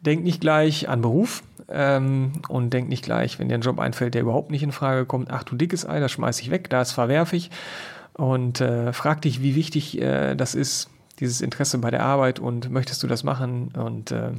[0.00, 4.14] denk nicht gleich an Beruf ähm, und denk nicht gleich, wenn dir ein Job einfällt,
[4.14, 6.80] der überhaupt nicht in Frage kommt, ach du dickes Ei, das schmeiß ich weg, da
[6.80, 7.50] ist verwerfig.
[8.14, 12.70] Und äh, frag dich, wie wichtig äh, das ist, dieses Interesse bei der Arbeit und
[12.70, 13.68] möchtest du das machen?
[13.76, 14.32] Und, äh,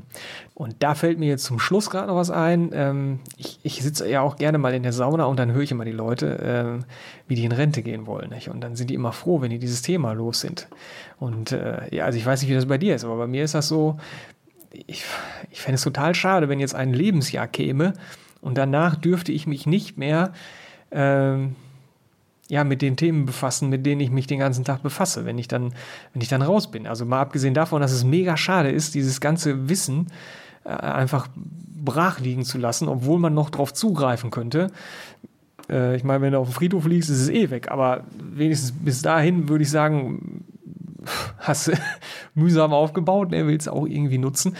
[0.54, 2.72] und da fällt mir jetzt zum Schluss gerade noch was ein.
[2.74, 5.72] Ähm, ich, ich sitze ja auch gerne mal in der Sauna und dann höre ich
[5.72, 6.84] immer die Leute, äh,
[7.28, 8.30] wie die in Rente gehen wollen.
[8.30, 8.50] Nicht?
[8.50, 10.68] Und dann sind die immer froh, wenn die dieses Thema los sind.
[11.20, 13.44] Und äh, ja, also ich weiß nicht, wie das bei dir ist, aber bei mir
[13.44, 13.98] ist das so,
[14.72, 15.04] ich,
[15.52, 17.94] ich fände es total schade, wenn jetzt ein Lebensjahr käme
[18.42, 20.34] und danach dürfte ich mich nicht mehr
[20.92, 21.56] ähm,
[22.50, 25.48] ja, mit den Themen befassen, mit denen ich mich den ganzen Tag befasse, wenn ich
[25.48, 25.74] dann,
[26.14, 26.88] wenn ich dann raus bin.
[26.88, 30.08] Also mal abgesehen davon, dass es mega schade ist, dieses ganze Wissen
[30.66, 34.72] äh, einfach brach liegen zu lassen, obwohl man noch drauf zugreifen könnte.
[35.70, 37.70] Äh, ich meine, wenn du auf dem Friedhof liegst, ist es eh weg.
[37.70, 40.44] Aber wenigstens bis dahin würde ich sagen,
[41.38, 41.74] hast du
[42.34, 44.56] mühsam aufgebaut, er will es auch irgendwie nutzen.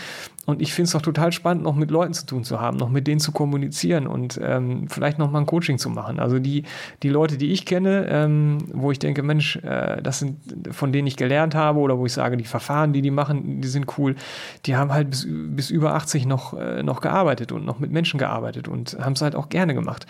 [0.46, 2.88] Und ich finde es doch total spannend, noch mit Leuten zu tun zu haben, noch
[2.88, 6.18] mit denen zu kommunizieren und ähm, vielleicht noch mal ein Coaching zu machen.
[6.18, 6.64] Also die,
[7.02, 10.38] die Leute, die ich kenne, ähm, wo ich denke, Mensch, äh, das sind
[10.70, 13.68] von denen ich gelernt habe oder wo ich sage, die Verfahren, die die machen, die
[13.68, 14.16] sind cool,
[14.64, 18.18] die haben halt bis, bis über 80 noch, äh, noch gearbeitet und noch mit Menschen
[18.18, 20.06] gearbeitet und haben es halt auch gerne gemacht.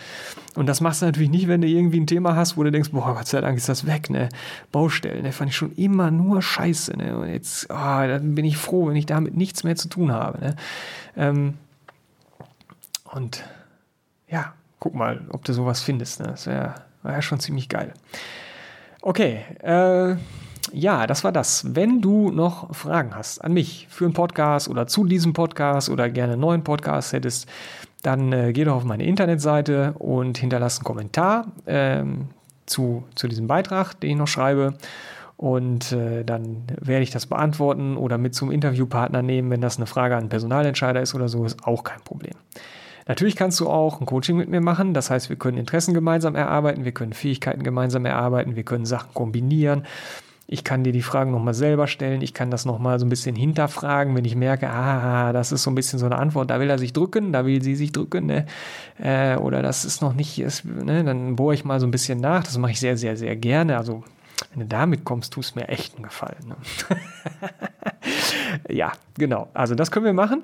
[0.55, 2.91] Und das machst du natürlich nicht, wenn du irgendwie ein Thema hast, wo du denkst,
[2.91, 4.29] boah, Gott sei Dank ist das weg, ne?
[4.71, 5.33] Baustellen, ne?
[5.33, 7.17] Fand ich schon immer nur scheiße, ne?
[7.17, 10.20] Und jetzt, oh, dann bin ich froh, wenn ich damit nichts mehr zu tun habe
[10.21, 10.39] habe.
[10.39, 10.55] Ne?
[11.17, 11.57] Ähm,
[13.11, 13.43] und
[14.29, 16.21] ja, guck mal, ob du sowas findest.
[16.21, 16.27] Ne?
[16.27, 17.93] Das wäre wär schon ziemlich geil.
[19.01, 20.15] Okay, äh,
[20.73, 21.75] ja, das war das.
[21.75, 26.09] Wenn du noch Fragen hast an mich für einen Podcast oder zu diesem Podcast oder
[26.09, 27.49] gerne einen neuen Podcast hättest,
[28.03, 32.29] dann äh, geh doch auf meine Internetseite und hinterlass einen Kommentar ähm,
[32.65, 34.75] zu, zu diesem Beitrag, den ich noch schreibe.
[35.37, 39.87] Und äh, dann werde ich das beantworten oder mit zum Interviewpartner nehmen, wenn das eine
[39.87, 42.35] Frage an einen Personalentscheider ist oder so, ist auch kein Problem.
[43.07, 44.93] Natürlich kannst du auch ein Coaching mit mir machen.
[44.93, 49.13] Das heißt, wir können Interessen gemeinsam erarbeiten, wir können Fähigkeiten gemeinsam erarbeiten, wir können Sachen
[49.13, 49.83] kombinieren.
[50.47, 52.21] Ich kann dir die Fragen nochmal selber stellen.
[52.21, 55.71] Ich kann das nochmal so ein bisschen hinterfragen, wenn ich merke, ah, das ist so
[55.71, 58.25] ein bisschen so eine Antwort, da will er sich drücken, da will sie sich drücken,
[58.25, 58.45] ne?
[58.99, 61.05] Äh, oder das ist noch nicht, ist, ne?
[61.05, 62.43] dann bohre ich mal so ein bisschen nach.
[62.43, 63.77] Das mache ich sehr, sehr, sehr gerne.
[63.77, 64.03] Also
[64.51, 66.47] wenn du damit kommst, tust mir echt einen Gefallen.
[66.47, 66.55] Ne?
[68.69, 69.49] ja, genau.
[69.53, 70.43] Also das können wir machen.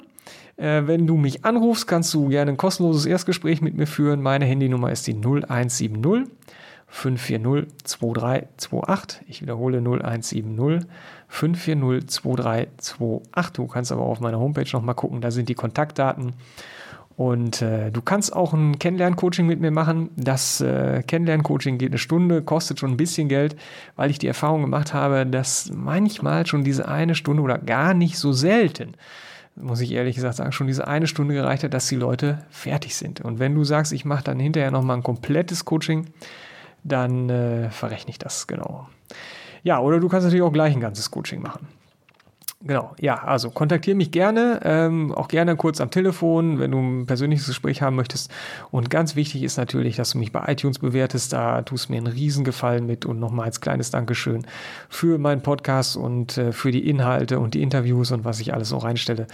[0.57, 4.21] Äh, wenn du mich anrufst, kannst du gerne ein kostenloses Erstgespräch mit mir führen.
[4.21, 6.27] Meine Handynummer ist die 0170
[6.87, 9.21] 540 2328.
[9.27, 10.87] Ich wiederhole 0170
[11.27, 13.53] 540 2328.
[13.53, 16.33] Du kannst aber auf meiner Homepage nochmal gucken, da sind die Kontaktdaten.
[17.17, 20.11] Und äh, du kannst auch ein Kennenlern-Coaching mit mir machen.
[20.15, 23.55] Das äh, Kennenlern-Coaching geht eine Stunde, kostet schon ein bisschen Geld,
[23.95, 28.19] weil ich die Erfahrung gemacht habe, dass manchmal schon diese eine Stunde oder gar nicht
[28.19, 28.93] so selten,
[29.55, 32.95] muss ich ehrlich gesagt sagen, schon diese eine Stunde gereicht hat, dass die Leute fertig
[32.95, 33.21] sind.
[33.21, 36.05] Und wenn du sagst, ich mache dann hinterher nochmal ein komplettes Coaching,
[36.83, 38.87] dann äh, verrechne ich das genau.
[39.63, 41.67] Ja, oder du kannst natürlich auch gleich ein ganzes Coaching machen.
[42.59, 47.05] Genau, ja, also kontaktiere mich gerne, ähm, auch gerne kurz am Telefon, wenn du ein
[47.05, 48.31] persönliches Gespräch haben möchtest.
[48.71, 51.33] Und ganz wichtig ist natürlich, dass du mich bei iTunes bewertest.
[51.33, 54.47] Da tust du mir einen Riesengefallen mit und nochmal als kleines Dankeschön
[54.89, 58.69] für meinen Podcast und äh, für die Inhalte und die Interviews und was ich alles
[58.69, 59.27] so reinstelle.